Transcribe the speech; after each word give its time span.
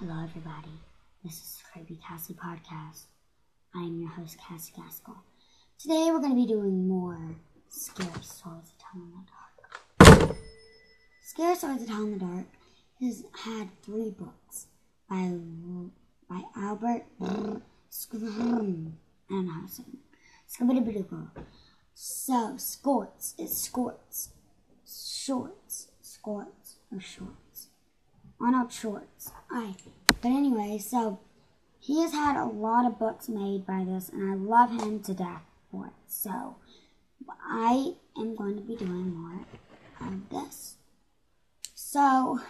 Hello, 0.00 0.24
everybody. 0.24 0.80
This 1.22 1.34
is 1.34 1.62
Creepy 1.72 2.00
Cassie 2.04 2.34
Podcast. 2.34 3.04
I 3.76 3.78
am 3.78 4.00
your 4.00 4.10
host, 4.10 4.36
Cassie 4.40 4.72
Gaskell. 4.76 5.22
Today, 5.78 6.08
we're 6.10 6.18
going 6.18 6.30
to 6.30 6.34
be 6.34 6.48
doing 6.48 6.88
more 6.88 7.36
Scary 7.68 8.10
Stories 8.22 8.70
to 8.70 8.74
Tell 8.80 9.00
in 9.00 9.12
the 9.12 10.16
Dark. 10.18 10.36
Scary 11.22 11.54
Stories 11.54 11.82
to 11.82 11.86
Tell 11.86 12.02
in 12.02 12.18
the 12.18 12.24
Dark 12.24 12.46
has 13.00 13.22
had 13.44 13.68
three 13.84 14.10
books 14.10 14.66
by 15.08 15.30
by 16.28 16.42
Albert 16.56 17.04
Scrum. 17.88 18.98
I 19.30 19.32
don't 19.32 19.46
know 19.46 19.52
how 19.52 19.62
to 19.62 19.72
say 19.72 19.84
it. 19.92 21.44
So, 21.94 22.56
Scorts 22.56 23.34
is 23.38 23.56
Scorts. 23.56 24.30
Shorts. 24.84 25.86
Scorts 26.00 26.78
or 26.92 26.98
shorts. 27.00 27.43
Arnold 28.44 28.72
Shorts. 28.72 29.32
I. 29.50 29.74
But 30.20 30.28
anyway, 30.28 30.76
so 30.78 31.20
he 31.80 32.02
has 32.02 32.12
had 32.12 32.36
a 32.36 32.44
lot 32.44 32.84
of 32.84 32.98
books 32.98 33.26
made 33.26 33.66
by 33.66 33.84
this, 33.84 34.10
and 34.10 34.30
I 34.30 34.34
love 34.34 34.70
him 34.70 35.00
to 35.04 35.14
death 35.14 35.44
for 35.70 35.86
it. 35.86 35.92
So 36.06 36.56
I 37.42 37.94
am 38.18 38.36
going 38.36 38.56
to 38.56 38.62
be 38.62 38.76
doing 38.76 39.14
more 39.14 39.46
of 40.00 40.28
this. 40.28 40.76
So, 41.74 42.40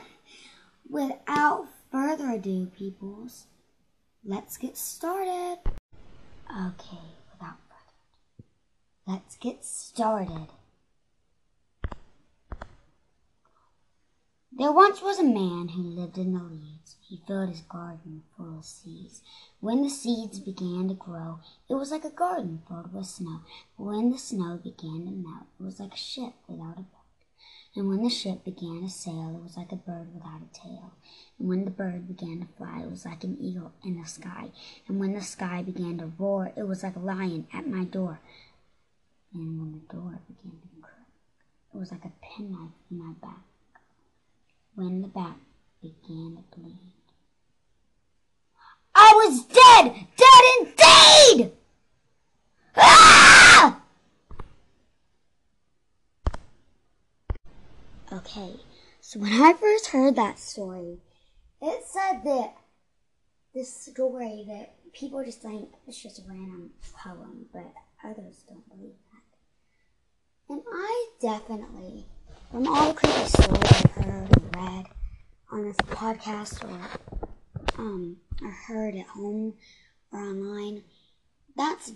without 0.88 1.68
further 1.92 2.30
ado, 2.30 2.66
peoples, 2.76 3.46
let's 4.24 4.56
get 4.56 4.76
started. 4.76 5.58
Okay, 6.50 7.06
without 7.32 7.58
further 7.68 7.94
ado, 8.38 8.44
let's 9.06 9.36
get 9.36 9.64
started. 9.64 10.48
There 14.56 14.70
once 14.70 15.02
was 15.02 15.18
a 15.18 15.24
man 15.24 15.66
who 15.70 15.82
lived 15.82 16.16
in 16.16 16.32
the 16.32 16.40
Leeds. 16.40 16.94
He 17.00 17.20
filled 17.26 17.48
his 17.48 17.62
garden 17.62 18.22
full 18.36 18.58
of 18.58 18.64
seeds. 18.64 19.20
When 19.58 19.82
the 19.82 19.90
seeds 19.90 20.38
began 20.38 20.86
to 20.86 20.94
grow, 20.94 21.40
it 21.68 21.74
was 21.74 21.90
like 21.90 22.04
a 22.04 22.10
garden 22.10 22.62
filled 22.68 22.94
with 22.94 23.06
snow. 23.06 23.40
But 23.76 23.84
when 23.86 24.12
the 24.12 24.18
snow 24.18 24.60
began 24.62 25.06
to 25.06 25.10
melt, 25.10 25.46
it 25.58 25.64
was 25.64 25.80
like 25.80 25.94
a 25.94 25.96
ship 25.96 26.34
without 26.46 26.78
a 26.78 26.82
boat. 26.82 27.26
And 27.74 27.88
when 27.88 28.04
the 28.04 28.08
ship 28.08 28.44
began 28.44 28.82
to 28.82 28.88
sail, 28.88 29.34
it 29.34 29.42
was 29.42 29.56
like 29.56 29.72
a 29.72 29.76
bird 29.76 30.14
without 30.14 30.42
a 30.42 30.54
tail. 30.56 30.92
And 31.40 31.48
when 31.48 31.64
the 31.64 31.72
bird 31.72 32.06
began 32.06 32.38
to 32.38 32.46
fly, 32.56 32.82
it 32.84 32.90
was 32.92 33.04
like 33.04 33.24
an 33.24 33.36
eagle 33.40 33.72
in 33.84 34.00
the 34.00 34.06
sky. 34.06 34.52
And 34.86 35.00
when 35.00 35.14
the 35.14 35.20
sky 35.20 35.62
began 35.62 35.98
to 35.98 36.12
roar, 36.16 36.52
it 36.56 36.68
was 36.68 36.84
like 36.84 36.94
a 36.94 37.00
lion 37.00 37.48
at 37.52 37.66
my 37.66 37.82
door. 37.82 38.20
And 39.34 39.58
when 39.58 39.72
the 39.72 39.92
door 39.92 40.20
began 40.28 40.60
to 40.60 40.80
crack, 40.80 41.08
it 41.74 41.76
was 41.76 41.90
like 41.90 42.04
a 42.04 42.12
penknife 42.22 42.70
in 42.88 42.98
my 42.98 43.14
back 43.20 43.42
when 44.74 45.02
the 45.02 45.08
back 45.08 45.36
began 45.80 46.36
to 46.36 46.58
bleed. 46.58 46.94
I 48.94 49.12
was 49.14 49.44
dead! 49.46 50.06
Dead 50.16 50.44
indeed! 50.60 51.52
Ah! 52.76 53.80
Okay, 58.12 58.54
so 59.00 59.18
when 59.20 59.32
I 59.32 59.52
first 59.54 59.88
heard 59.88 60.16
that 60.16 60.38
story, 60.38 60.98
it 61.60 61.84
said 61.86 62.22
that 62.24 62.54
this 63.54 63.74
story 63.74 64.44
that 64.48 64.74
people 64.92 65.24
just 65.24 65.42
think 65.42 65.70
it's 65.86 66.00
just 66.00 66.20
a 66.20 66.22
random 66.28 66.70
poem, 66.96 67.46
but 67.52 67.72
others 68.04 68.44
don't 68.48 68.68
believe 68.68 68.94
that. 69.12 70.52
And 70.54 70.62
I 70.72 71.08
definitely 71.20 72.06
from 72.54 72.68
all 72.68 72.94
creepy 72.94 73.24
stories 73.26 73.72
I've 73.72 73.90
heard 73.90 74.30
and 74.30 74.56
read 74.56 74.86
on 75.50 75.64
this 75.64 75.76
podcast 75.78 76.62
or 76.62 76.78
um, 77.76 78.18
or 78.40 78.50
heard 78.52 78.94
at 78.94 79.06
home 79.06 79.54
or 80.12 80.20
online, 80.20 80.84
that's 81.56 81.94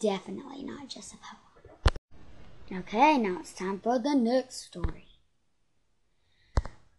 definitely 0.00 0.62
not 0.62 0.88
just 0.88 1.12
a 1.12 1.18
poem. 1.18 2.80
Okay, 2.80 3.18
now 3.18 3.40
it's 3.40 3.52
time 3.52 3.80
for 3.80 3.98
the 3.98 4.14
next 4.14 4.62
story. 4.62 5.08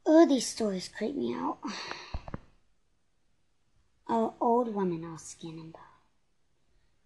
Oh, 0.06 0.28
these 0.28 0.46
stories 0.46 0.88
creep 0.88 1.16
me 1.16 1.34
out. 1.34 1.58
Oh, 4.08 4.36
old 4.40 4.72
woman 4.76 5.04
all 5.04 5.18
skin 5.18 5.58
and 5.58 5.74
bone. 5.74 5.82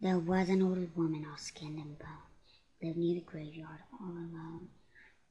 There 0.01 0.19
was 0.19 0.49
an 0.49 0.61
old 0.61 0.97
woman 0.97 1.25
all 1.29 1.37
skin 1.37 1.79
and 1.81 1.97
bone, 1.97 2.27
lived 2.83 2.97
near 2.97 3.15
the 3.15 3.21
graveyard 3.21 3.79
all 4.01 4.09
alone. 4.09 4.67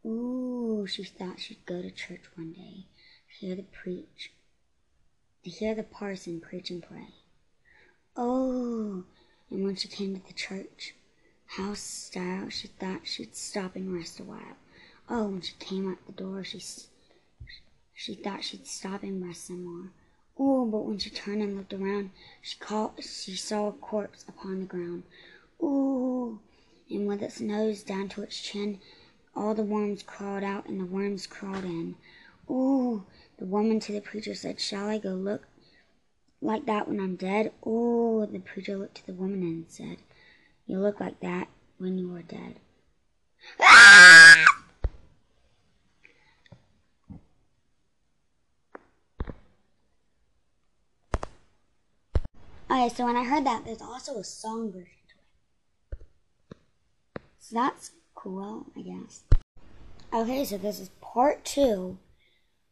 Ooh, 0.06 0.86
she 0.86 1.02
thought 1.02 1.40
she'd 1.40 1.66
go 1.66 1.82
to 1.82 1.90
church 1.90 2.22
one 2.36 2.52
day, 2.52 2.86
hear 3.26 3.56
the 3.56 3.64
preach, 3.64 4.30
to 5.42 5.50
hear 5.50 5.74
the 5.74 5.82
parson 5.82 6.40
preach 6.40 6.70
and 6.70 6.80
pray. 6.80 7.08
Oh, 8.16 9.02
and 9.50 9.64
when 9.64 9.74
she 9.74 9.88
came 9.88 10.14
to 10.14 10.24
the 10.24 10.32
church 10.32 10.94
house 11.46 11.80
stile, 11.80 12.50
she 12.50 12.68
thought 12.68 13.00
she'd 13.08 13.34
stop 13.34 13.74
and 13.74 13.92
rest 13.92 14.20
a 14.20 14.24
while. 14.24 14.56
Oh, 15.08 15.28
when 15.28 15.40
she 15.40 15.54
came 15.58 15.90
out 15.90 15.98
the 16.06 16.12
door, 16.12 16.44
she 16.44 16.60
she 17.92 18.14
thought 18.14 18.44
she'd 18.44 18.66
stop 18.66 19.02
and 19.02 19.26
rest 19.26 19.46
some 19.46 19.64
more. 19.64 19.90
Oh, 20.38 20.66
but 20.66 20.84
when 20.84 20.98
she 20.98 21.10
turned 21.10 21.42
and 21.42 21.56
looked 21.56 21.72
around, 21.72 22.10
she 22.42 22.56
caught, 22.58 23.02
she 23.02 23.34
saw 23.34 23.68
a 23.68 23.72
corpse 23.72 24.24
upon 24.28 24.60
the 24.60 24.66
ground. 24.66 25.02
Ooh, 25.60 26.38
and 26.90 27.08
with 27.08 27.22
its 27.22 27.40
nose 27.40 27.82
down 27.82 28.08
to 28.10 28.22
its 28.22 28.38
chin, 28.40 28.80
all 29.36 29.54
the 29.54 29.62
worms 29.62 30.02
crawled 30.02 30.42
out 30.42 30.66
and 30.66 30.80
the 30.80 30.86
worms 30.86 31.26
crawled 31.26 31.64
in. 31.64 31.94
Ooh, 32.50 33.04
the 33.38 33.44
woman 33.44 33.80
to 33.80 33.92
the 33.92 34.00
preacher 34.00 34.34
said, 34.34 34.60
Shall 34.60 34.88
I 34.88 34.98
go 34.98 35.10
look 35.10 35.46
like 36.40 36.66
that 36.66 36.88
when 36.88 37.00
I'm 37.00 37.16
dead? 37.16 37.52
Ooh, 37.66 38.26
the 38.30 38.38
preacher 38.38 38.76
looked 38.76 38.96
to 38.96 39.06
the 39.06 39.14
woman 39.14 39.42
and 39.42 39.66
said, 39.68 39.98
You 40.66 40.78
look 40.78 41.00
like 41.00 41.20
that 41.20 41.48
when 41.78 41.98
you 41.98 42.14
are 42.14 42.22
dead. 42.22 42.60
Ah! 43.60 44.44
Okay, 52.68 52.88
so 52.94 53.04
when 53.04 53.16
I 53.16 53.24
heard 53.24 53.46
that, 53.46 53.64
there's 53.64 53.80
also 53.80 54.18
a 54.18 54.24
song 54.24 54.72
version 54.72 54.86
to 55.08 55.98
it. 56.00 56.06
So 57.38 57.54
that's 57.54 57.92
cool, 58.26 58.66
I 58.76 58.82
guess. 58.82 59.22
Okay, 60.12 60.44
so 60.44 60.58
this 60.58 60.80
is 60.80 60.90
part 61.00 61.44
two 61.44 61.98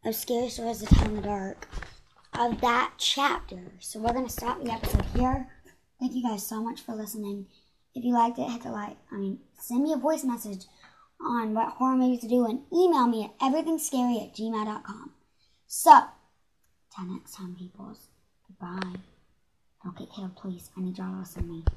of 0.04 0.16
Scary 0.16 0.48
Stories 0.48 0.81
to 0.81 0.87
Tell 0.87 1.04
in 1.06 1.16
the 1.16 1.22
Dark 1.22 1.69
of 2.37 2.60
that 2.60 2.94
chapter. 2.98 3.60
So 3.78 4.00
we're 4.00 4.12
going 4.12 4.26
to 4.26 4.32
stop 4.32 4.62
the 4.62 4.72
episode 4.72 5.04
here. 5.14 5.48
Thank 6.00 6.14
you 6.14 6.25
guys 6.25 6.44
so 6.44 6.60
much 6.60 6.81
for 6.81 6.97
listening. 6.97 7.47
If 7.94 8.04
you 8.04 8.14
liked 8.14 8.38
it, 8.38 8.50
hit 8.50 8.64
the 8.64 8.70
like. 8.70 8.97
I 9.12 9.16
mean, 9.16 9.38
send 9.60 9.84
me 9.84 9.93
a 9.93 9.97
voice 9.97 10.25
message 10.25 10.64
on 11.20 11.54
what 11.54 11.75
horror 11.75 11.97
movies 11.97 12.22
to 12.22 12.28
do 12.28 12.47
and 12.47 12.62
email 12.72 13.06
me 13.06 13.25
at 13.25 13.38
everythingscary 13.38 14.26
at 14.26 14.34
gmail.com. 14.34 15.12
So, 15.69 16.00
till 16.94 17.06
next 17.06 17.37
time, 17.37 17.54
peoples. 17.56 18.09
Goodbye. 18.48 18.98
Don't 19.84 19.97
get 19.97 20.12
killed, 20.12 20.34
please. 20.34 20.70
I 20.76 20.81
need 20.81 20.98
y'all 20.98 21.12
to 21.12 21.20
listen 21.20 21.43
to 21.43 21.48
me. 21.48 21.64